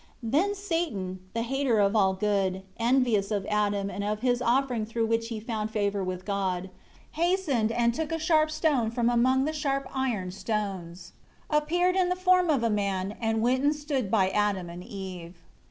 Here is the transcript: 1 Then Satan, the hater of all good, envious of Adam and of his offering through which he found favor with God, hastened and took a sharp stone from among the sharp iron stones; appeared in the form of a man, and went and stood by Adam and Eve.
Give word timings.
1 0.21 0.31
Then 0.31 0.55
Satan, 0.55 1.19
the 1.33 1.43
hater 1.43 1.77
of 1.79 1.95
all 1.95 2.15
good, 2.15 2.63
envious 2.77 3.29
of 3.29 3.45
Adam 3.47 3.91
and 3.91 4.03
of 4.03 4.21
his 4.21 4.41
offering 4.41 4.83
through 4.83 5.05
which 5.05 5.27
he 5.27 5.39
found 5.39 5.69
favor 5.69 6.03
with 6.03 6.25
God, 6.25 6.71
hastened 7.11 7.71
and 7.71 7.93
took 7.93 8.11
a 8.11 8.17
sharp 8.17 8.49
stone 8.49 8.89
from 8.89 9.11
among 9.11 9.45
the 9.45 9.53
sharp 9.53 9.87
iron 9.95 10.31
stones; 10.31 11.13
appeared 11.51 11.95
in 11.95 12.09
the 12.09 12.15
form 12.15 12.49
of 12.49 12.63
a 12.63 12.67
man, 12.71 13.15
and 13.21 13.43
went 13.43 13.63
and 13.63 13.75
stood 13.75 14.09
by 14.09 14.29
Adam 14.29 14.71
and 14.71 14.83
Eve. 14.83 15.37